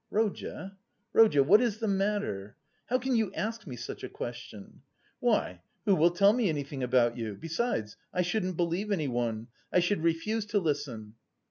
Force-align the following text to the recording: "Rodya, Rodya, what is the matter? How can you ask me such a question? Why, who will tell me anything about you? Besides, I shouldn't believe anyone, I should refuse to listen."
"Rodya, 0.11 0.77
Rodya, 1.13 1.43
what 1.43 1.61
is 1.61 1.77
the 1.77 1.87
matter? 1.87 2.57
How 2.87 2.97
can 2.97 3.15
you 3.15 3.31
ask 3.35 3.67
me 3.67 3.75
such 3.75 4.03
a 4.03 4.09
question? 4.09 4.81
Why, 5.19 5.61
who 5.85 5.93
will 5.93 6.09
tell 6.09 6.33
me 6.33 6.49
anything 6.49 6.81
about 6.81 7.17
you? 7.19 7.35
Besides, 7.39 7.97
I 8.11 8.23
shouldn't 8.23 8.57
believe 8.57 8.91
anyone, 8.91 9.49
I 9.71 9.79
should 9.79 10.01
refuse 10.01 10.47
to 10.47 10.57
listen." 10.59 11.13